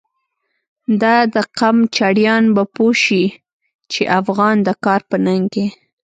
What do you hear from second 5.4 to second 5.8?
کی